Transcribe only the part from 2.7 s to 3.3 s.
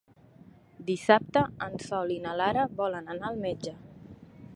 volen anar